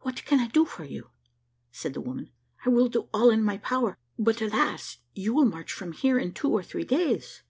"What 0.00 0.24
can 0.24 0.40
I 0.40 0.46
do 0.48 0.64
for 0.64 0.84
you?" 0.84 1.10
said 1.70 1.92
the 1.92 2.00
woman; 2.00 2.30
"I 2.64 2.70
will 2.70 2.88
do 2.88 3.10
all 3.12 3.28
in 3.28 3.44
my 3.44 3.58
power; 3.58 3.98
but, 4.18 4.40
alas! 4.40 5.00
you 5.12 5.34
will 5.34 5.44
march 5.44 5.70
from 5.70 5.92
here 5.92 6.18
in 6.18 6.32
two 6.32 6.48
or 6.48 6.62
three 6.62 6.84
days." 6.84 7.42